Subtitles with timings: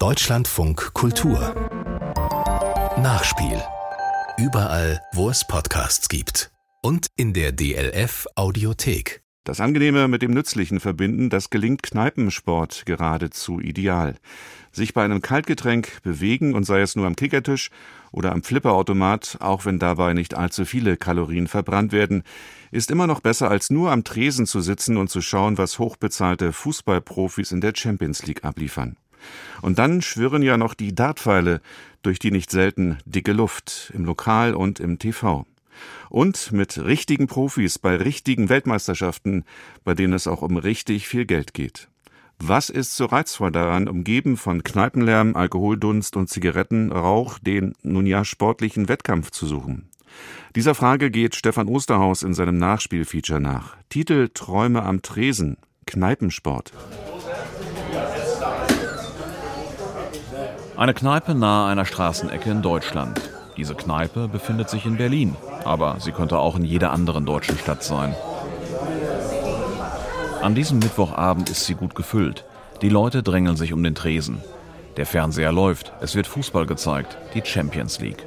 [0.00, 1.40] Deutschlandfunk Kultur
[3.02, 3.60] Nachspiel.
[4.36, 6.52] Überall, wo es Podcasts gibt.
[6.84, 9.24] Und in der DLF Audiothek.
[9.42, 14.14] Das Angenehme mit dem Nützlichen verbinden, das gelingt Kneipensport geradezu ideal.
[14.70, 17.70] Sich bei einem Kaltgetränk bewegen und sei es nur am Kickertisch
[18.12, 22.22] oder am Flipperautomat, auch wenn dabei nicht allzu viele Kalorien verbrannt werden,
[22.70, 26.52] ist immer noch besser als nur am Tresen zu sitzen und zu schauen, was hochbezahlte
[26.52, 28.96] Fußballprofis in der Champions League abliefern.
[29.62, 31.60] Und dann schwirren ja noch die Dartpfeile
[32.02, 35.46] durch die nicht selten dicke Luft im Lokal und im TV.
[36.10, 39.44] Und mit richtigen Profis bei richtigen Weltmeisterschaften,
[39.84, 41.88] bei denen es auch um richtig viel Geld geht.
[42.40, 48.88] Was ist so reizvoll daran, umgeben von Kneipenlärm, Alkoholdunst und Zigarettenrauch, den nun ja sportlichen
[48.88, 49.88] Wettkampf zu suchen?
[50.54, 53.76] Dieser Frage geht Stefan Osterhaus in seinem Nachspielfeature nach.
[53.88, 56.72] Titel Träume am Tresen, Kneipensport.
[60.78, 63.20] Eine Kneipe nahe einer Straßenecke in Deutschland.
[63.56, 67.82] Diese Kneipe befindet sich in Berlin, aber sie könnte auch in jeder anderen deutschen Stadt
[67.82, 68.14] sein.
[70.40, 72.44] An diesem Mittwochabend ist sie gut gefüllt.
[72.80, 74.40] Die Leute drängeln sich um den Tresen.
[74.96, 78.24] Der Fernseher läuft, es wird Fußball gezeigt, die Champions League.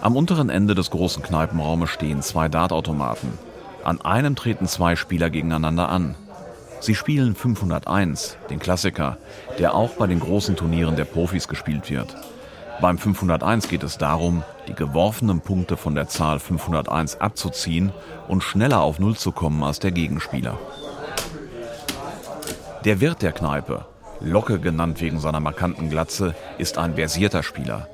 [0.00, 3.38] Am unteren Ende des großen Kneipenraumes stehen zwei Dartautomaten.
[3.84, 6.16] An einem treten zwei Spieler gegeneinander an.
[6.80, 9.18] Sie spielen 501, den Klassiker,
[9.58, 12.14] der auch bei den großen Turnieren der Profis gespielt wird.
[12.80, 17.92] Beim 501 geht es darum, die geworfenen Punkte von der Zahl 501 abzuziehen
[18.28, 20.58] und schneller auf Null zu kommen als der Gegenspieler.
[22.84, 23.86] Der Wirt der Kneipe,
[24.20, 27.88] Locke genannt wegen seiner markanten Glatze, ist ein versierter Spieler.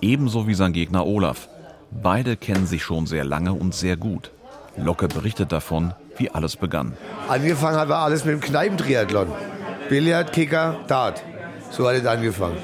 [0.00, 1.48] Ebenso wie sein Gegner Olaf.
[1.90, 4.30] Beide kennen sich schon sehr lange und sehr gut.
[4.76, 6.94] Locke berichtet davon, wie alles begann.
[7.28, 9.28] Angefangen hat alles mit dem Kneipentriathlon.
[9.88, 11.22] Billard, Kicker, Dart.
[11.70, 12.56] So hat es angefangen.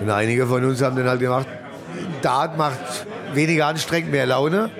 [0.00, 1.46] Und einige von uns haben dann halt gemacht,
[2.22, 4.70] Dart macht weniger anstrengend, mehr Laune.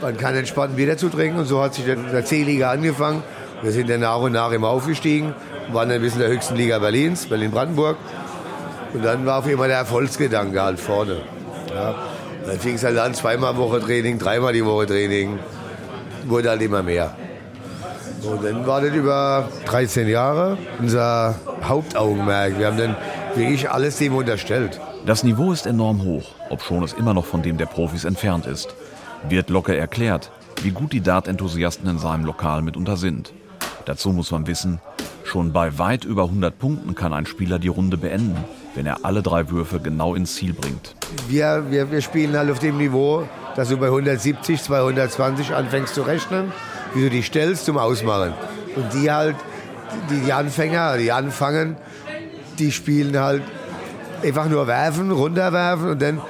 [0.00, 3.22] Man kann entspannt Bier dazu trinken und so hat sich dann der C-Liga angefangen.
[3.62, 5.34] Wir sind dann nach und nach immer aufgestiegen,
[5.72, 7.96] waren dann bis in der höchsten Liga Berlins, Berlin-Brandenburg.
[8.92, 11.22] Und dann war auf einmal der Erfolgsgedanke halt vorne.
[11.74, 11.94] Ja.
[12.46, 15.38] Dann fing es halt an, zweimal Woche Training, dreimal die Woche Training.
[16.26, 17.14] Wurde halt immer mehr.
[18.22, 22.58] Und dann war das über 13 Jahre unser Hauptaugenmerk.
[22.58, 22.96] Wir haben dann
[23.34, 24.80] wirklich alles dem unterstellt.
[25.06, 28.74] Das Niveau ist enorm hoch, obschon es immer noch von dem der Profis entfernt ist.
[29.28, 30.30] Wird locker erklärt,
[30.62, 33.32] wie gut die Dart-Enthusiasten in seinem Lokal mitunter sind.
[33.84, 34.80] Dazu muss man wissen,
[35.24, 38.36] schon bei weit über 100 Punkten kann ein Spieler die Runde beenden,
[38.74, 40.94] wenn er alle drei Würfe genau ins Ziel bringt.
[41.28, 46.02] Wir, wir, wir spielen halt auf dem Niveau, dass du bei 170, 220 anfängst zu
[46.02, 46.52] rechnen
[46.94, 48.34] wie du die stellst zum Ausmachen.
[48.76, 49.36] Und die halt,
[50.10, 51.76] die, die Anfänger, die anfangen,
[52.58, 53.42] die spielen halt
[54.22, 56.20] einfach nur werfen, runterwerfen und dann,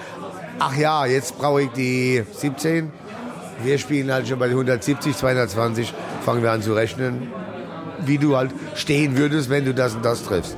[0.59, 2.93] ach ja, jetzt brauche ich die 17.
[3.63, 5.93] Wir spielen halt schon bei 170, 220,
[6.25, 7.33] fangen wir an zu rechnen,
[8.01, 10.57] wie du halt stehen würdest, wenn du das und das triffst.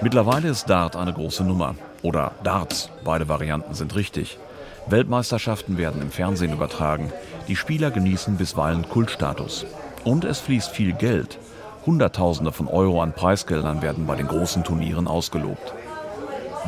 [0.00, 1.74] Mittlerweile ist Dart eine große Nummer.
[2.02, 4.38] Oder Darts, beide Varianten sind richtig.
[4.86, 7.12] Weltmeisterschaften werden im Fernsehen übertragen.
[7.48, 9.64] Die Spieler genießen bisweilen Kultstatus.
[10.04, 11.38] Und es fließt viel Geld.
[11.86, 15.72] Hunderttausende von Euro an Preisgeldern werden bei den großen Turnieren ausgelobt.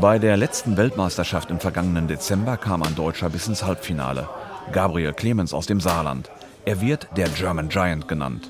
[0.01, 4.29] Bei der letzten Weltmeisterschaft im vergangenen Dezember kam ein Deutscher bis ins Halbfinale.
[4.73, 6.31] Gabriel Clemens aus dem Saarland.
[6.65, 8.49] Er wird der German Giant genannt.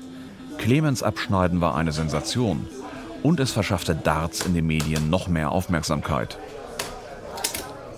[0.57, 2.65] Clemens Abschneiden war eine Sensation.
[3.23, 6.37] Und es verschaffte Darts in den Medien noch mehr Aufmerksamkeit.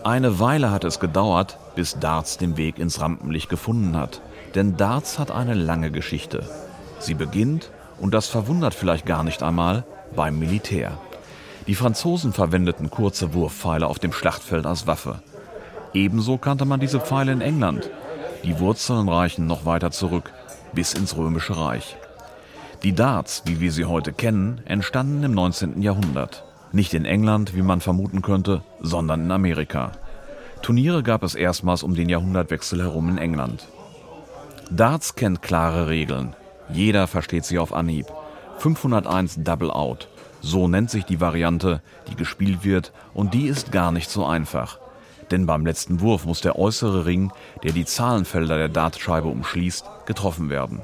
[0.03, 4.21] Eine Weile hat es gedauert, bis Darts den Weg ins Rampenlicht gefunden hat.
[4.55, 6.47] Denn Darts hat eine lange Geschichte.
[6.99, 7.69] Sie beginnt,
[7.99, 9.83] und das verwundert vielleicht gar nicht einmal,
[10.15, 10.97] beim Militär.
[11.67, 15.21] Die Franzosen verwendeten kurze Wurfpfeile auf dem Schlachtfeld als Waffe.
[15.93, 17.89] Ebenso kannte man diese Pfeile in England.
[18.43, 20.31] Die Wurzeln reichen noch weiter zurück,
[20.73, 21.95] bis ins Römische Reich.
[22.83, 25.81] Die Darts, wie wir sie heute kennen, entstanden im 19.
[25.81, 26.43] Jahrhundert.
[26.73, 29.93] Nicht in England, wie man vermuten könnte, sondern in Amerika.
[30.63, 33.67] Turniere gab es erstmals um den Jahrhundertwechsel herum in England.
[34.71, 36.37] Darts kennt klare Regeln.
[36.71, 38.05] Jeder versteht sie auf Anhieb.
[38.59, 40.07] 501 Double Out.
[40.39, 44.79] So nennt sich die Variante, die gespielt wird, und die ist gar nicht so einfach.
[45.31, 47.33] Denn beim letzten Wurf muss der äußere Ring,
[47.63, 50.81] der die Zahlenfelder der Dartscheibe umschließt, getroffen werden.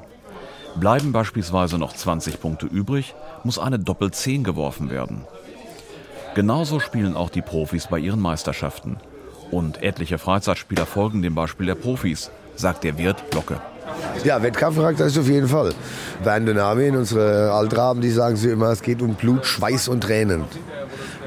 [0.76, 5.24] Bleiben beispielsweise noch 20 Punkte übrig, muss eine Doppel-10 geworfen werden.
[6.34, 8.98] Genauso spielen auch die Profis bei ihren Meisterschaften.
[9.50, 13.60] Und etliche Freizeitspieler folgen dem Beispiel der Profis, sagt der Wirt Locke.
[14.24, 15.72] Ja, Wettkampfcharakter ist auf jeden Fall.
[16.22, 20.02] Bernd und Armin, unsere Altraben, die sagen so immer, es geht um Blut, Schweiß und
[20.02, 20.44] Tränen.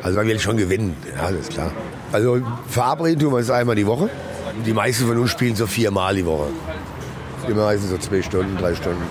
[0.01, 1.71] Also man will schon gewinnen, ja, das ist klar.
[2.11, 4.09] Also verabreden tun wir uns einmal die Woche.
[4.65, 6.47] Die meisten von uns spielen so viermal die Woche.
[7.47, 9.03] Immer meistens so zwei Stunden, drei Stunden.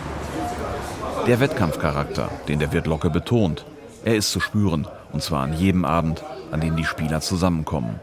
[1.26, 3.64] Der Wettkampfcharakter, den der Wirt Locke betont,
[4.05, 4.87] er ist zu spüren.
[5.12, 8.00] Und zwar an jedem Abend, an dem die Spieler zusammenkommen.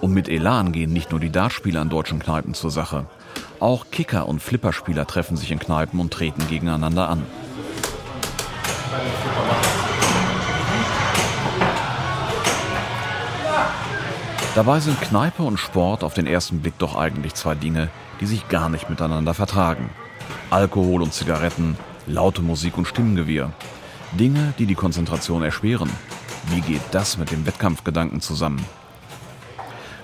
[0.00, 3.06] Und mit Elan gehen nicht nur die Dartspieler in deutschen Kneipen zur Sache.
[3.60, 7.26] Auch Kicker- und Flipperspieler treffen sich in Kneipen und treten gegeneinander an.
[14.54, 17.90] Dabei sind Kneipe und Sport auf den ersten Blick doch eigentlich zwei Dinge,
[18.20, 19.90] die sich gar nicht miteinander vertragen.
[20.50, 23.52] Alkohol und Zigaretten, laute Musik und Stimmengewirr.
[24.12, 25.90] Dinge, die die Konzentration erschweren.
[26.46, 28.64] Wie geht das mit dem Wettkampfgedanken zusammen?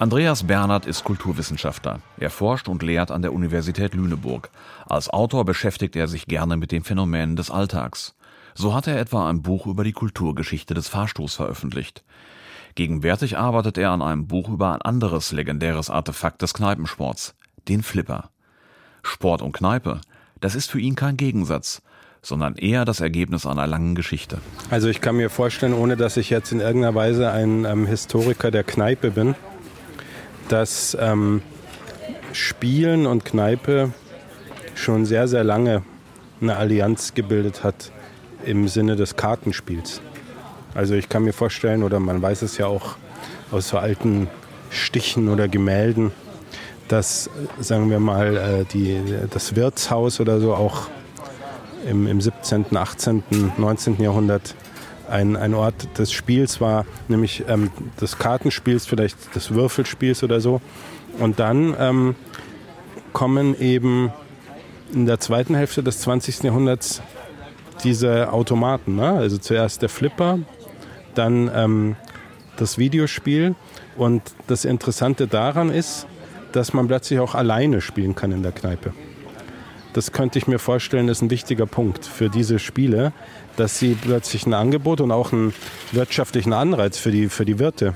[0.05, 2.01] Andreas Bernhard ist Kulturwissenschaftler.
[2.19, 4.51] Er forscht und lehrt an der Universität Lüneburg.
[4.85, 8.15] Als Autor beschäftigt er sich gerne mit den Phänomenen des Alltags.
[8.55, 12.05] So hat er etwa ein Buch über die Kulturgeschichte des Fahrstuhls veröffentlicht.
[12.75, 17.35] Gegenwärtig arbeitet er an einem Buch über ein anderes legendäres Artefakt des Kneipensports,
[17.67, 18.29] den Flipper.
[19.03, 20.03] Sport und Kneipe,
[20.39, 21.81] das ist für ihn kein Gegensatz,
[22.21, 24.43] sondern eher das Ergebnis einer langen Geschichte.
[24.69, 28.51] Also ich kann mir vorstellen, ohne dass ich jetzt in irgendeiner Weise ein ähm, Historiker
[28.51, 29.35] der Kneipe bin,
[30.49, 31.43] dass ähm,
[32.33, 33.93] Spielen und Kneipe
[34.75, 35.83] schon sehr, sehr lange
[36.41, 37.93] eine Allianz gebildet hat
[38.45, 40.03] im Sinne des Kartenspiels.
[40.75, 42.97] Also ich kann mir vorstellen, oder man weiß es ja auch
[43.51, 44.29] aus so alten
[44.71, 46.11] Stichen oder Gemälden,
[46.89, 47.31] dass,
[47.61, 49.01] sagen wir mal, äh, die,
[49.31, 50.89] das Wirtshaus oder so auch
[51.89, 53.23] im, im 17., 18.,
[53.57, 54.01] 19.
[54.03, 54.55] Jahrhundert
[55.09, 57.71] ein, ein Ort des Spiels war, nämlich ähm,
[58.01, 60.61] des Kartenspiels, vielleicht des Würfelspiels oder so.
[61.19, 62.15] Und dann ähm,
[63.13, 64.13] kommen eben
[64.93, 66.45] in der zweiten Hälfte des 20.
[66.45, 67.03] Jahrhunderts
[67.83, 68.97] diese Automaten.
[68.97, 69.13] Ne?
[69.13, 70.39] Also zuerst der Flipper,
[71.15, 71.97] dann ähm,
[72.57, 73.55] das Videospiel.
[73.97, 76.07] Und das Interessante daran ist,
[76.53, 78.93] dass man plötzlich auch alleine spielen kann in der Kneipe.
[79.95, 83.13] Das könnte ich mir vorstellen, ist ein wichtiger Punkt für diese Spiele,
[83.57, 85.55] dass sie plötzlich ein Angebot und auch einen
[85.93, 87.95] wirtschaftlichen Anreiz für die, für die Wirte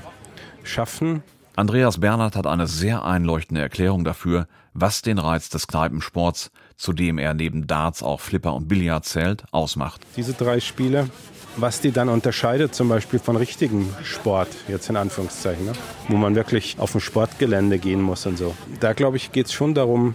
[0.63, 1.23] schaffen.
[1.57, 7.17] Andreas Bernhard hat eine sehr einleuchtende Erklärung dafür, was den Reiz des Kneipensports, zu dem
[7.17, 9.99] er neben Darts auch Flipper und Billard zählt, ausmacht.
[10.15, 11.09] Diese drei Spiele,
[11.57, 15.73] was die dann unterscheidet zum Beispiel von richtigen Sport, jetzt in Anführungszeichen, ne?
[16.07, 18.55] wo man wirklich auf ein Sportgelände gehen muss und so.
[18.79, 20.13] Da glaube ich, geht es schon darum,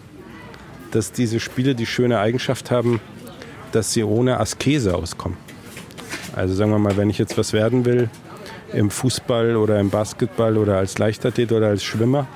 [0.95, 3.01] dass diese Spiele die schöne Eigenschaft haben,
[3.73, 5.37] dass sie ohne Askese auskommen.
[6.35, 8.09] Also sagen wir mal, wenn ich jetzt was werden will,
[8.73, 12.27] im Fußball oder im Basketball oder als Leichtathlet oder als Schwimmer,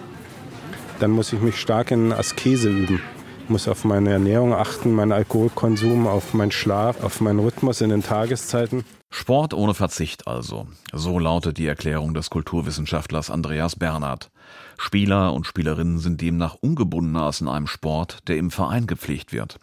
[1.00, 3.00] dann muss ich mich stark in Askese üben.
[3.44, 7.90] Ich muss auf meine Ernährung achten, meinen Alkoholkonsum, auf meinen Schlaf, auf meinen Rhythmus in
[7.90, 8.84] den Tageszeiten.
[9.10, 10.68] Sport ohne Verzicht also.
[10.92, 14.30] So lautet die Erklärung des Kulturwissenschaftlers Andreas Bernhard.
[14.76, 19.58] Spieler und Spielerinnen sind demnach ungebundener als in einem Sport, der im Verein gepflegt wird.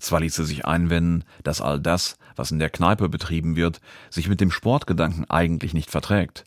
[0.00, 4.40] Zwar ließe sich einwenden, dass all das, was in der Kneipe betrieben wird, sich mit
[4.40, 6.44] dem Sportgedanken eigentlich nicht verträgt.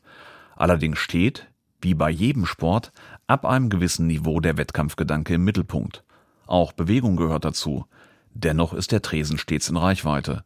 [0.56, 1.48] Allerdings steht,
[1.82, 2.92] wie bei jedem Sport,
[3.28, 6.04] ab einem gewissen Niveau der Wettkampfgedanke im Mittelpunkt.
[6.46, 7.86] Auch Bewegung gehört dazu.
[8.34, 10.44] Dennoch ist der Tresen stets in Reichweite.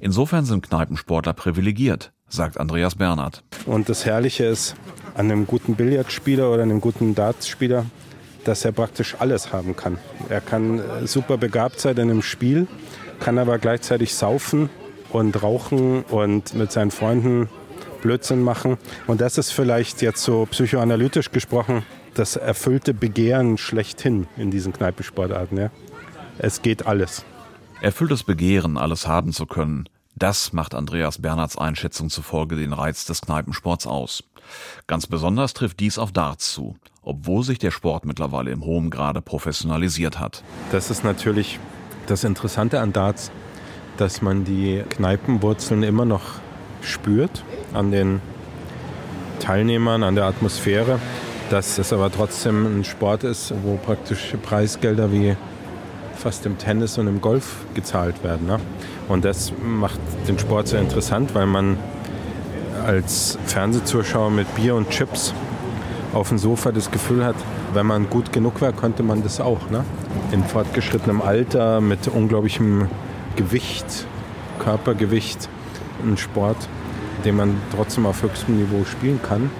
[0.00, 3.42] Insofern sind Kneipensportler privilegiert, sagt Andreas Bernhard.
[3.66, 4.74] Und das Herrliche ist
[5.14, 7.86] an einem guten Billardspieler oder einem guten Dartspieler,
[8.44, 9.98] dass er praktisch alles haben kann.
[10.28, 12.66] Er kann äh, super begabt sein in einem Spiel,
[13.20, 14.68] kann aber gleichzeitig saufen
[15.10, 17.48] und rauchen und mit seinen Freunden
[18.02, 18.76] Blödsinn machen.
[19.06, 25.58] Und das ist vielleicht jetzt so psychoanalytisch gesprochen das erfüllte Begehren schlechthin in diesen Kneipensportarten.
[25.58, 25.70] Ja?
[26.38, 27.24] Es geht alles.
[27.84, 33.20] Erfülltes Begehren, alles haben zu können, das macht Andreas Bernhards Einschätzung zufolge den Reiz des
[33.20, 34.24] Kneipensports aus.
[34.86, 39.20] Ganz besonders trifft dies auf Darts zu, obwohl sich der Sport mittlerweile im hohen Grade
[39.20, 40.42] professionalisiert hat.
[40.72, 41.58] Das ist natürlich
[42.06, 43.30] das Interessante an Darts,
[43.98, 46.40] dass man die Kneipenwurzeln immer noch
[46.80, 48.22] spürt an den
[49.40, 51.00] Teilnehmern, an der Atmosphäre,
[51.50, 55.36] dass es aber trotzdem ein Sport ist, wo praktisch Preisgelder wie
[56.16, 58.46] fast im Tennis und im Golf gezahlt werden.
[58.46, 58.58] Ne?
[59.08, 61.76] Und das macht den Sport sehr interessant, weil man
[62.86, 65.32] als Fernsehzuschauer mit Bier und Chips
[66.12, 67.36] auf dem Sofa das Gefühl hat,
[67.72, 69.70] wenn man gut genug war, konnte man das auch.
[69.70, 69.84] Ne?
[70.32, 72.88] In fortgeschrittenem Alter, mit unglaublichem
[73.36, 74.06] Gewicht,
[74.60, 75.48] Körpergewicht,
[76.04, 76.68] ein Sport,
[77.24, 79.50] den man trotzdem auf höchstem Niveau spielen kann.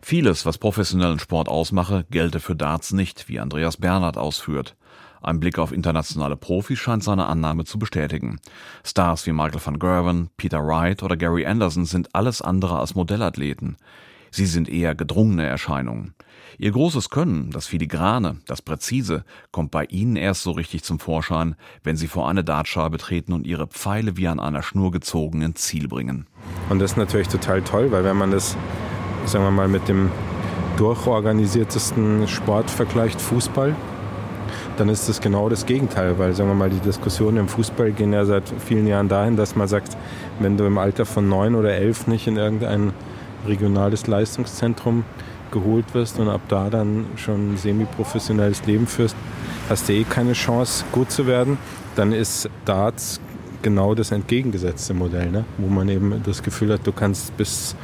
[0.00, 4.74] Vieles, was professionellen Sport ausmache, gelte für Darts nicht, wie Andreas Bernhard ausführt.
[5.22, 8.40] Ein Blick auf internationale Profis scheint seine Annahme zu bestätigen.
[8.84, 13.76] Stars wie Michael van Gerwen, Peter Wright oder Gary Anderson sind alles andere als Modellathleten.
[14.32, 16.14] Sie sind eher gedrungene Erscheinungen.
[16.58, 21.54] Ihr großes Können, das Filigrane, das Präzise, kommt bei ihnen erst so richtig zum Vorschein,
[21.84, 25.62] wenn sie vor eine Dartscheibe treten und ihre Pfeile wie an einer Schnur gezogen ins
[25.62, 26.26] Ziel bringen.
[26.68, 28.56] Und das ist natürlich total toll, weil wenn man das,
[29.26, 30.10] sagen wir mal, mit dem
[30.78, 33.76] durchorganisiertesten Sport vergleicht, Fußball,
[34.76, 38.12] dann ist das genau das Gegenteil, weil sagen wir mal, die Diskussionen im Fußball gehen
[38.12, 39.96] ja seit vielen Jahren dahin, dass man sagt,
[40.40, 42.92] wenn du im Alter von neun oder elf nicht in irgendein
[43.46, 45.04] regionales Leistungszentrum
[45.50, 49.16] geholt wirst und ab da dann schon ein semi-professionelles Leben führst,
[49.68, 51.58] hast du eh keine Chance, gut zu werden.
[51.94, 53.20] Dann ist Darts
[53.60, 55.44] genau das entgegengesetzte Modell, ne?
[55.58, 57.76] wo man eben das Gefühl hat, du kannst bis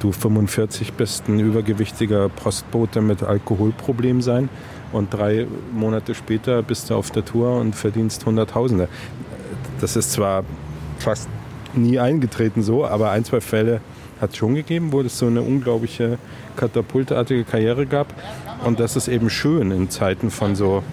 [0.00, 4.48] du 45 bist ein übergewichtiger Postbote mit Alkoholproblem sein
[4.92, 8.88] und drei Monate später bist du auf der Tour und verdienst Hunderttausende.
[9.80, 10.44] Das ist zwar
[10.98, 11.28] fast
[11.74, 13.80] nie eingetreten so, aber ein, zwei Fälle
[14.20, 16.18] hat es schon gegeben, wo es so eine unglaubliche
[16.56, 18.14] katapultartige Karriere gab.
[18.64, 20.84] Und das ist eben schön in Zeiten von so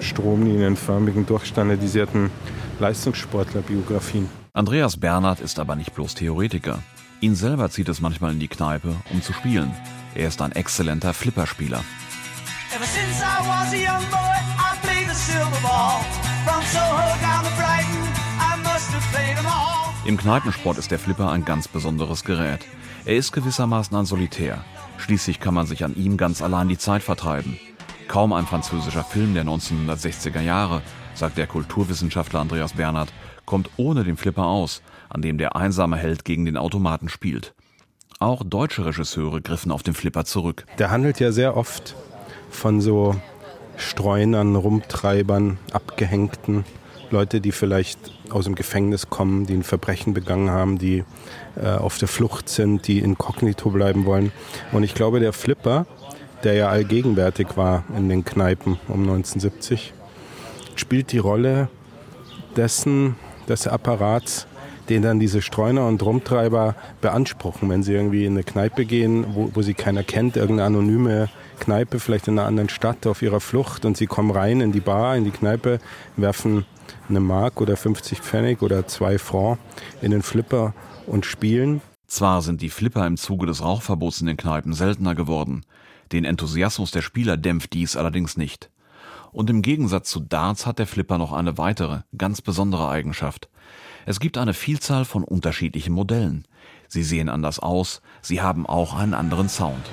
[0.00, 2.30] stromlinienförmigen, durchstandardisierten
[2.78, 4.28] Leistungssportlerbiografien.
[4.52, 6.80] Andreas Bernhard ist aber nicht bloß Theoretiker.
[7.20, 9.72] Ihn selber zieht es manchmal in die Kneipe, um zu spielen.
[10.14, 11.82] Er ist ein exzellenter Flipperspieler.
[12.74, 13.07] Ever since
[13.68, 16.00] was a young boy, I played the silver ball.
[16.44, 18.02] From Soho down to Brighton,
[18.40, 19.92] I must have played them all.
[20.06, 22.60] Im Kneipensport ist der Flipper ein ganz besonderes Gerät.
[23.04, 24.64] Er ist gewissermaßen ein Solitär.
[24.96, 27.58] Schließlich kann man sich an ihm ganz allein die Zeit vertreiben.
[28.06, 30.82] Kaum ein französischer Film der 1960er Jahre,
[31.14, 33.12] sagt der Kulturwissenschaftler Andreas Bernhard,
[33.44, 37.54] kommt ohne den Flipper aus, an dem der einsame Held gegen den Automaten spielt.
[38.18, 40.64] Auch deutsche Regisseure griffen auf den Flipper zurück.
[40.78, 41.94] Der handelt ja sehr oft
[42.50, 43.14] von so
[43.78, 46.64] Streunern, Rumtreibern, Abgehängten,
[47.10, 47.98] Leute, die vielleicht
[48.30, 51.04] aus dem Gefängnis kommen, die ein Verbrechen begangen haben, die
[51.56, 54.32] äh, auf der Flucht sind, die inkognito bleiben wollen.
[54.72, 55.86] Und ich glaube, der Flipper,
[56.44, 59.94] der ja allgegenwärtig war in den Kneipen um 1970,
[60.74, 61.68] spielt die Rolle
[62.56, 63.16] dessen,
[63.48, 64.46] des Apparats,
[64.88, 69.50] den dann diese Streuner und Rumtreiber beanspruchen, wenn sie irgendwie in eine Kneipe gehen, wo,
[69.54, 71.28] wo sie keiner kennt, irgendeine anonyme
[71.58, 74.80] Kneipe, vielleicht in einer anderen Stadt auf ihrer Flucht und sie kommen rein in die
[74.80, 75.78] Bar, in die Kneipe,
[76.16, 76.64] werfen
[77.08, 79.58] eine Mark oder 50 Pfennig oder zwei Franc
[80.00, 80.74] in den Flipper
[81.06, 81.80] und spielen.
[82.06, 85.64] Zwar sind die Flipper im Zuge des Rauchverbots in den Kneipen seltener geworden,
[86.12, 88.70] den Enthusiasmus der Spieler dämpft dies allerdings nicht.
[89.30, 93.48] Und im Gegensatz zu Darts hat der Flipper noch eine weitere, ganz besondere Eigenschaft.
[94.06, 96.48] Es gibt eine Vielzahl von unterschiedlichen Modellen.
[96.88, 99.84] Sie sehen anders aus, sie haben auch einen anderen Sound.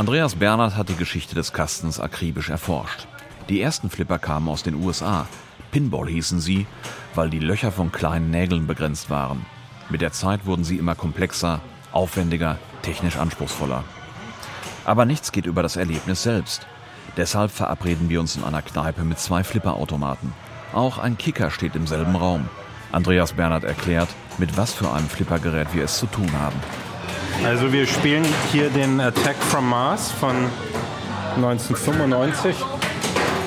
[0.00, 3.06] Andreas Bernhard hat die Geschichte des Kastens akribisch erforscht.
[3.50, 5.26] Die ersten Flipper kamen aus den USA.
[5.72, 6.66] Pinball hießen sie,
[7.14, 9.44] weil die Löcher von kleinen Nägeln begrenzt waren.
[9.90, 11.60] Mit der Zeit wurden sie immer komplexer,
[11.92, 13.84] aufwendiger, technisch anspruchsvoller.
[14.86, 16.66] Aber nichts geht über das Erlebnis selbst.
[17.18, 20.32] Deshalb verabreden wir uns in einer Kneipe mit zwei Flipperautomaten.
[20.72, 22.48] Auch ein Kicker steht im selben Raum.
[22.90, 26.58] Andreas Bernhard erklärt, mit was für einem Flippergerät wir es zu tun haben.
[27.44, 30.36] Also wir spielen hier den Attack from Mars von
[31.36, 32.54] 1995.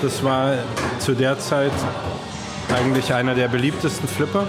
[0.02, 0.56] Das war
[1.00, 1.72] zu der Zeit
[2.74, 4.48] eigentlich einer der beliebtesten Flipper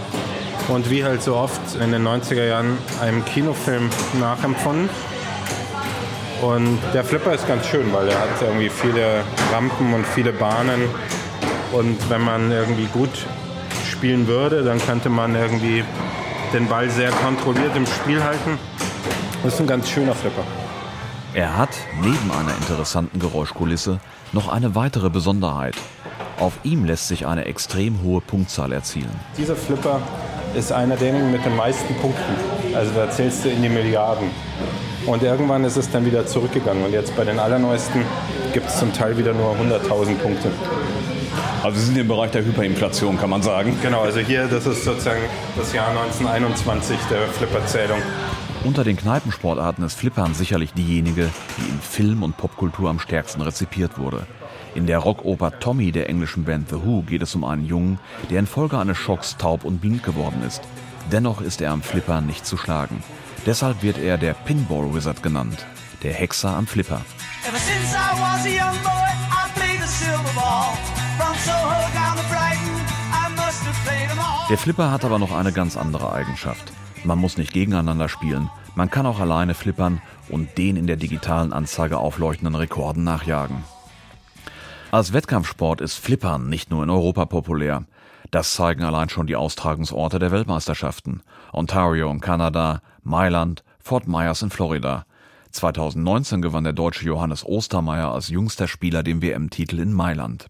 [0.69, 4.89] und wie halt so oft in den 90er Jahren einem Kinofilm nachempfunden.
[6.41, 9.23] Und der Flipper ist ganz schön, weil er hat irgendwie viele
[9.53, 10.89] Rampen und viele Bahnen
[11.73, 13.11] und wenn man irgendwie gut
[13.91, 15.85] spielen würde, dann könnte man irgendwie
[16.53, 18.59] den Ball sehr kontrolliert im Spiel halten.
[19.45, 20.43] Das ist ein ganz schöner Flipper.
[21.35, 21.69] Er hat
[22.01, 24.01] neben einer interessanten Geräuschkulisse
[24.33, 25.75] noch eine weitere Besonderheit.
[26.41, 29.11] Auf ihm lässt sich eine extrem hohe Punktzahl erzielen.
[29.37, 30.01] Dieser Flipper
[30.55, 32.23] ist einer derjenigen mit den meisten Punkten.
[32.75, 34.31] Also da zählst du in die Milliarden.
[35.05, 36.83] Und irgendwann ist es dann wieder zurückgegangen.
[36.83, 38.01] Und jetzt bei den allerneuesten
[38.55, 40.51] gibt es zum Teil wieder nur 100.000 Punkte.
[41.63, 43.77] Also Sie sind im Bereich der Hyperinflation, kann man sagen.
[43.83, 45.21] Genau, also hier, das ist sozusagen
[45.55, 47.99] das Jahr 1921 der Flipperzählung.
[48.65, 53.99] Unter den Kneipensportarten ist Flippern sicherlich diejenige, die in Film und Popkultur am stärksten rezipiert
[53.99, 54.27] wurde.
[54.75, 57.99] In der Rockoper Tommy der englischen Band The Who geht es um einen Jungen,
[58.31, 60.63] der infolge eines Schocks taub und blind geworden ist.
[61.13, 63.05] Dennoch ist er am Flipper nicht zu schlagen.
[63.45, 65.67] Deshalb wird er der Pinball Wizard genannt,
[66.03, 67.03] der Hexer am Flipper.
[74.49, 76.73] Der Flipper hat aber noch eine ganz andere Eigenschaft.
[77.05, 81.53] Man muss nicht gegeneinander spielen, man kann auch alleine flippern und den in der digitalen
[81.53, 83.63] Anzeige aufleuchtenden Rekorden nachjagen.
[84.91, 87.85] Als Wettkampfsport ist Flippern nicht nur in Europa populär.
[88.31, 91.23] Das zeigen allein schon die Austragungsorte der Weltmeisterschaften.
[91.53, 95.05] Ontario in Kanada, Mailand, Fort Myers in Florida.
[95.51, 100.49] 2019 gewann der deutsche Johannes Ostermeier als jüngster Spieler den WM-Titel in Mailand.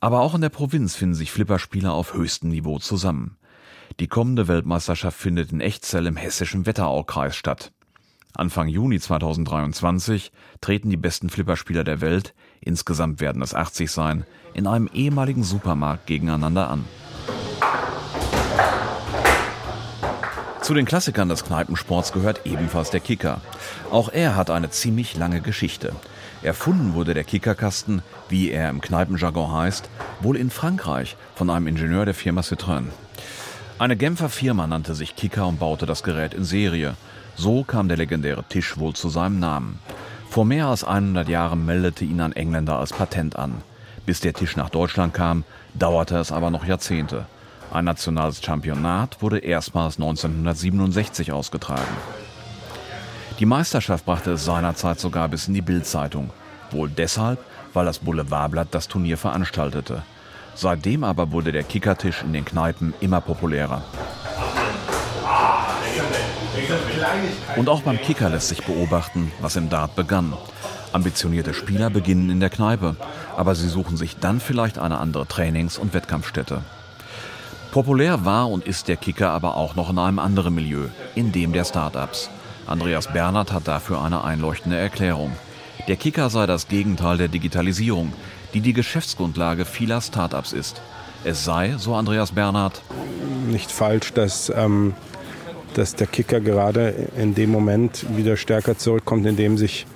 [0.00, 3.36] Aber auch in der Provinz finden sich Flipperspieler auf höchstem Niveau zusammen.
[4.00, 7.70] Die kommende Weltmeisterschaft findet in Echzell im hessischen Wetteraukreis statt.
[8.36, 14.66] Anfang Juni 2023 treten die besten Flipperspieler der Welt, insgesamt werden es 80 sein, in
[14.66, 16.84] einem ehemaligen Supermarkt gegeneinander an.
[20.60, 23.42] Zu den Klassikern des Kneipensports gehört ebenfalls der Kicker.
[23.92, 25.94] Auch er hat eine ziemlich lange Geschichte.
[26.42, 29.88] Erfunden wurde der Kickerkasten, wie er im Kneipenjargon heißt,
[30.20, 32.86] wohl in Frankreich von einem Ingenieur der Firma Citroën.
[33.76, 36.94] Eine Genfer Firma nannte sich Kicker und baute das Gerät in Serie.
[37.34, 39.80] So kam der legendäre Tisch wohl zu seinem Namen.
[40.30, 43.62] Vor mehr als 100 Jahren meldete ihn ein Engländer als Patent an.
[44.06, 45.42] Bis der Tisch nach Deutschland kam,
[45.74, 47.26] dauerte es aber noch Jahrzehnte.
[47.72, 51.96] Ein nationales Championat wurde erstmals 1967 ausgetragen.
[53.40, 56.30] Die Meisterschaft brachte es seinerzeit sogar bis in die Bildzeitung.
[56.70, 57.40] Wohl deshalb,
[57.72, 60.04] weil das Boulevardblatt das Turnier veranstaltete.
[60.54, 63.82] Seitdem aber wurde der Kickertisch in den Kneipen immer populärer.
[67.56, 70.32] Und auch beim Kicker lässt sich beobachten, was im Dart begann.
[70.92, 72.96] Ambitionierte Spieler beginnen in der Kneipe,
[73.36, 76.62] aber sie suchen sich dann vielleicht eine andere Trainings- und Wettkampfstätte.
[77.72, 81.52] Populär war und ist der Kicker aber auch noch in einem anderen Milieu, in dem
[81.52, 82.30] der Startups.
[82.66, 85.32] Andreas Bernhard hat dafür eine einleuchtende Erklärung.
[85.88, 88.12] Der Kicker sei das Gegenteil der Digitalisierung,
[88.54, 90.80] die die Geschäftsgrundlage vieler Startups ist.
[91.24, 92.80] Es sei, so Andreas Bernhard,
[93.48, 94.94] nicht falsch, dass, ähm,
[95.74, 99.86] dass der Kicker gerade in dem Moment wieder stärker zurückkommt, in dem sich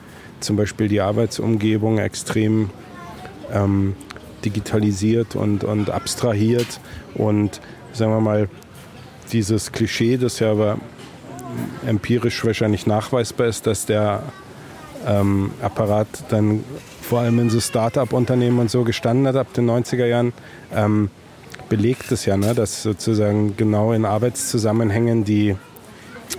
[0.41, 2.71] zum Beispiel die Arbeitsumgebung extrem
[3.53, 3.95] ähm,
[4.45, 6.81] digitalisiert und, und abstrahiert
[7.15, 7.61] und
[7.93, 8.49] sagen wir mal,
[9.33, 10.79] dieses Klischee, das ja aber
[11.87, 14.23] empirisch wahrscheinlich nachweisbar ist, dass der
[15.07, 16.65] ähm, Apparat dann
[17.09, 20.35] vor allem in so Start-up-Unternehmen und so gestanden hat ab den 90er Jahren,
[20.75, 21.09] ähm,
[21.71, 25.57] belegt es ja, ne, dass sozusagen genau in Arbeitszusammenhängen, die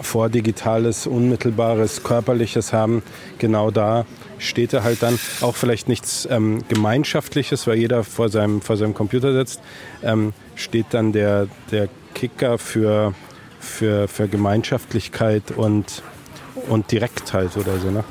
[0.02, 3.02] vor digitales, unmittelbares, körperliches haben,
[3.40, 4.06] genau da
[4.38, 8.94] steht er halt dann auch vielleicht nichts ähm, Gemeinschaftliches, weil jeder vor seinem, vor seinem
[8.94, 9.62] Computer sitzt,
[10.04, 13.16] ähm, steht dann der, der Kicker für,
[13.60, 16.04] für, für Gemeinschaftlichkeit und,
[16.68, 17.90] und Direktheit oder so.
[17.90, 18.04] Ne?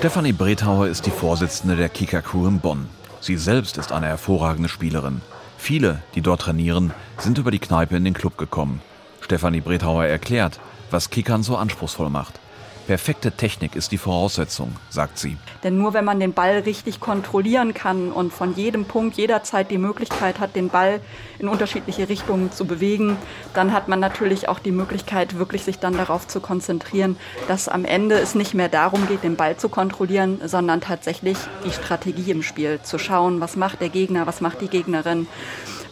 [0.00, 2.88] Stefanie Brethauer ist die Vorsitzende der Kicker Crew in Bonn.
[3.20, 5.20] Sie selbst ist eine hervorragende Spielerin.
[5.58, 8.80] Viele, die dort trainieren, sind über die Kneipe in den Club gekommen.
[9.20, 10.58] Stefanie Brethauer erklärt,
[10.90, 12.40] was Kickern so anspruchsvoll macht.
[12.90, 15.36] Perfekte Technik ist die Voraussetzung, sagt sie.
[15.62, 19.78] Denn nur wenn man den Ball richtig kontrollieren kann und von jedem Punkt jederzeit die
[19.78, 21.00] Möglichkeit hat, den Ball
[21.38, 23.16] in unterschiedliche Richtungen zu bewegen,
[23.54, 27.84] dann hat man natürlich auch die Möglichkeit, wirklich sich dann darauf zu konzentrieren, dass am
[27.84, 32.42] Ende es nicht mehr darum geht, den Ball zu kontrollieren, sondern tatsächlich die Strategie im
[32.42, 35.28] Spiel zu schauen, was macht der Gegner, was macht die Gegnerin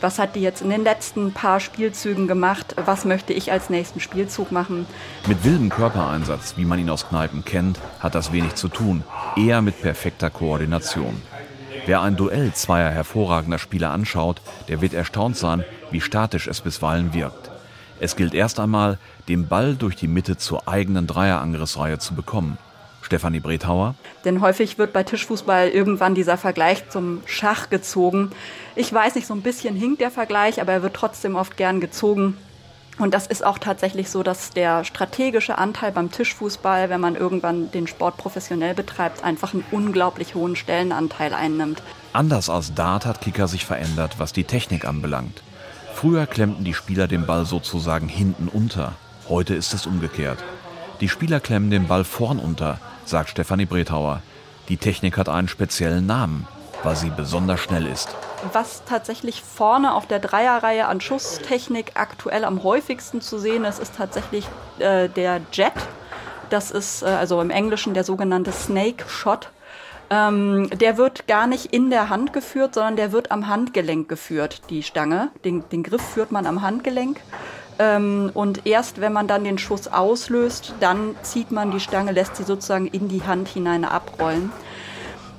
[0.01, 4.01] was hat die jetzt in den letzten paar Spielzügen gemacht, was möchte ich als nächsten
[4.01, 4.87] Spielzug machen.
[5.27, 9.05] Mit wildem Körpereinsatz, wie man ihn aus Kneipen kennt, hat das wenig zu tun,
[9.37, 11.21] eher mit perfekter Koordination.
[11.87, 17.15] Wer ein Duell zweier hervorragender Spieler anschaut, der wird erstaunt sein, wie statisch es bisweilen
[17.15, 17.51] wirkt.
[18.01, 22.59] Es gilt erst einmal, den Ball durch die Mitte zur eigenen Dreierangriffsreihe zu bekommen.
[23.09, 23.95] Stefanie Brethauer.
[24.27, 28.33] Denn häufig wird bei Tischfußball irgendwann dieser Vergleich zum Schach gezogen.
[28.77, 31.81] Ich weiß nicht, so ein bisschen hinkt der Vergleich, aber er wird trotzdem oft gern
[31.81, 32.37] gezogen.
[32.99, 37.71] Und das ist auch tatsächlich so, dass der strategische Anteil beim Tischfußball, wenn man irgendwann
[37.71, 41.83] den Sport professionell betreibt, einfach einen unglaublich hohen Stellenanteil einnimmt.
[42.13, 45.43] Anders als Dart hat Kicker sich verändert, was die Technik anbelangt.
[45.95, 48.93] Früher klemmten die Spieler den Ball sozusagen hinten unter.
[49.29, 50.45] Heute ist es umgekehrt.
[51.01, 54.23] Die Spieler klemmen den Ball vorn unter, sagt Stefanie Brethauer.
[54.69, 56.47] Die Technik hat einen speziellen Namen,
[56.83, 58.15] weil sie besonders schnell ist.
[58.53, 63.97] Was tatsächlich vorne auf der Dreierreihe an Schusstechnik aktuell am häufigsten zu sehen ist, ist
[63.97, 64.47] tatsächlich
[64.79, 65.73] äh, der Jet.
[66.51, 69.51] Das ist äh, also im Englischen der sogenannte Snake Shot.
[70.11, 74.63] Ähm, der wird gar nicht in der Hand geführt, sondern der wird am Handgelenk geführt,
[74.71, 75.31] die Stange.
[75.45, 77.21] Den, den Griff führt man am Handgelenk.
[77.79, 82.37] Ähm, und erst wenn man dann den Schuss auslöst, dann zieht man die Stange, lässt
[82.37, 84.51] sie sozusagen in die Hand hinein abrollen.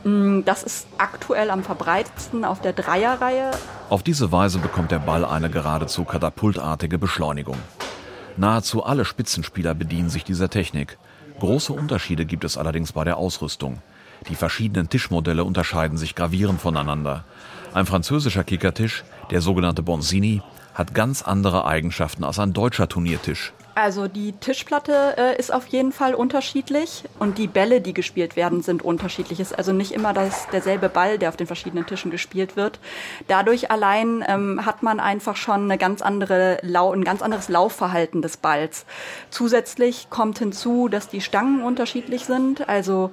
[0.04, 3.52] Mm, das ist aktuell am verbreitetsten auf der Dreierreihe.
[3.90, 7.58] Auf diese Weise bekommt der Ball eine geradezu katapultartige Beschleunigung.
[8.38, 10.98] Nahezu alle Spitzenspieler bedienen sich dieser Technik.
[11.40, 13.82] Große Unterschiede gibt es allerdings bei der Ausrüstung.
[14.30, 17.26] Die verschiedenen Tischmodelle unterscheiden sich gravierend voneinander.
[17.74, 20.42] Ein französischer Kickertisch, der sogenannte Bonzini,
[20.80, 23.54] hat ganz andere Eigenschaften als ein deutscher Turniertisch.
[23.76, 28.62] Also die Tischplatte äh, ist auf jeden Fall unterschiedlich und die Bälle, die gespielt werden,
[28.62, 29.40] sind unterschiedlich.
[29.40, 32.80] Es ist also nicht immer das, derselbe Ball, der auf den verschiedenen Tischen gespielt wird.
[33.28, 38.22] Dadurch allein ähm, hat man einfach schon eine ganz andere Lau ein ganz anderes Laufverhalten
[38.22, 38.86] des Balls.
[39.30, 42.68] Zusätzlich kommt hinzu, dass die Stangen unterschiedlich sind.
[42.68, 43.12] Also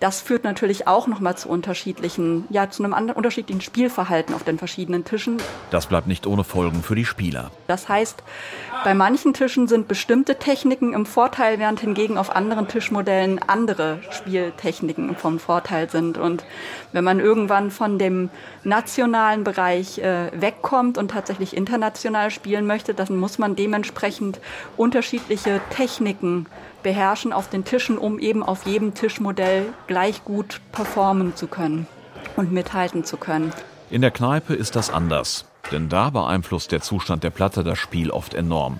[0.00, 4.58] das führt natürlich auch nochmal zu unterschiedlichen, ja, zu einem anderen, unterschiedlichen Spielverhalten auf den
[4.58, 5.38] verschiedenen Tischen.
[5.70, 7.50] Das bleibt nicht ohne Folgen für die Spieler.
[7.66, 8.22] Das heißt,
[8.84, 15.16] bei manchen Tischen sind bestimmte Techniken im Vorteil, während hingegen auf anderen Tischmodellen andere Spieltechniken
[15.16, 16.18] vom Vorteil sind.
[16.18, 16.44] Und
[16.92, 18.30] wenn man irgendwann von dem
[18.62, 24.40] nationalen Bereich äh, wegkommt und tatsächlich international spielen möchte, dann muss man dementsprechend
[24.76, 26.46] unterschiedliche Techniken
[26.84, 31.88] beherrschen auf den Tischen, um eben auf jedem Tischmodell gleich gut performen zu können
[32.36, 33.52] und mithalten zu können.
[33.90, 38.10] In der Kneipe ist das anders, denn da beeinflusst der Zustand der Platte das Spiel
[38.10, 38.78] oft enorm.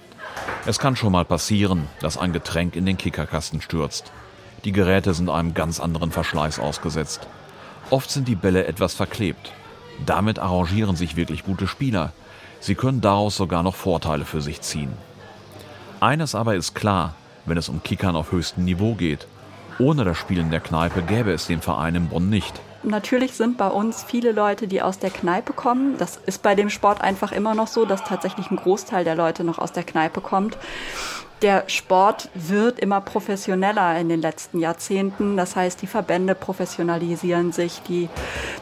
[0.66, 4.12] Es kann schon mal passieren, dass ein Getränk in den Kickerkasten stürzt.
[4.64, 7.26] Die Geräte sind einem ganz anderen Verschleiß ausgesetzt.
[7.90, 9.52] Oft sind die Bälle etwas verklebt.
[10.06, 12.12] Damit arrangieren sich wirklich gute Spieler.
[12.60, 14.92] Sie können daraus sogar noch Vorteile für sich ziehen.
[16.00, 17.14] Eines aber ist klar,
[17.46, 19.26] wenn es um Kickern auf höchstem Niveau geht.
[19.78, 22.60] Ohne das Spielen der Kneipe gäbe es den Verein im Bonn nicht.
[22.84, 25.96] Natürlich sind bei uns viele Leute, die aus der Kneipe kommen.
[25.98, 29.42] Das ist bei dem Sport einfach immer noch so, dass tatsächlich ein Großteil der Leute
[29.42, 30.58] noch aus der Kneipe kommt.
[31.44, 35.36] Der Sport wird immer professioneller in den letzten Jahrzehnten.
[35.36, 38.08] Das heißt, die Verbände professionalisieren sich, die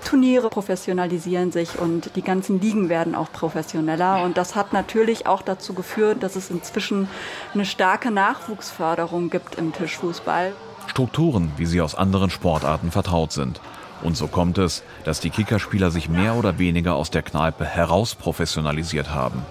[0.04, 4.24] Turniere professionalisieren sich und die ganzen Ligen werden auch professioneller.
[4.24, 7.08] Und das hat natürlich auch dazu geführt, dass es inzwischen
[7.54, 10.52] eine starke Nachwuchsförderung gibt im Tischfußball.
[10.88, 13.60] Strukturen, wie sie aus anderen Sportarten vertraut sind.
[14.02, 18.16] Und so kommt es, dass die Kickerspieler sich mehr oder weniger aus der Kneipe heraus
[18.16, 19.46] professionalisiert haben.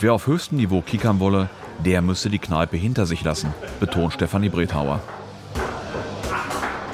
[0.00, 1.48] Wer auf höchstem Niveau kickern wolle,
[1.78, 5.00] der müsse die Kneipe hinter sich lassen, betont Stefanie Brethauer.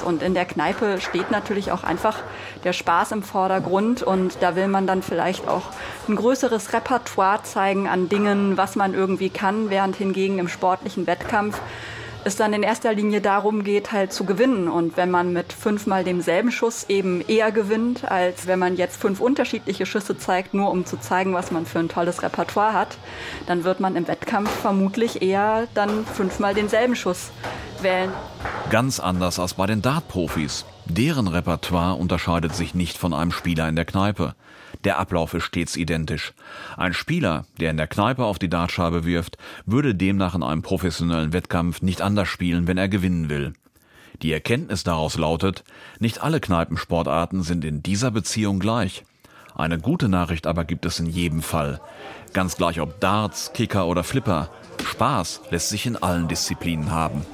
[0.05, 2.19] Und in der Kneipe steht natürlich auch einfach
[2.63, 5.63] der Spaß im Vordergrund und da will man dann vielleicht auch
[6.09, 11.59] ein größeres Repertoire zeigen an Dingen, was man irgendwie kann, während hingegen im sportlichen Wettkampf
[12.25, 14.69] es dann in erster Linie darum geht, halt zu gewinnen.
[14.69, 19.21] Und wenn man mit fünfmal demselben Schuss eben eher gewinnt, als wenn man jetzt fünf
[19.21, 22.97] unterschiedliche Schüsse zeigt, nur um zu zeigen, was man für ein tolles Repertoire hat,
[23.47, 27.31] dann wird man im Wettkampf vermutlich eher dann fünfmal denselben Schuss
[27.81, 28.11] wählen.
[28.71, 30.65] Ganz anders als bei den Dart-Profis.
[30.87, 34.35] Deren Repertoire unterscheidet sich nicht von einem Spieler in der Kneipe.
[34.85, 36.35] Der Ablauf ist stets identisch.
[36.77, 41.33] Ein Spieler, der in der Kneipe auf die Dartscheibe wirft, würde demnach in einem professionellen
[41.33, 43.55] Wettkampf nicht anders spielen, wenn er gewinnen will.
[44.23, 45.65] Die Erkenntnis daraus lautet,
[45.99, 49.05] nicht alle Kneipensportarten sind in dieser Beziehung gleich.
[49.57, 51.81] Eine gute Nachricht aber gibt es in jedem Fall.
[52.33, 54.51] Ganz gleich ob Darts, Kicker oder Flipper.
[54.85, 57.25] Spaß lässt sich in allen Disziplinen haben.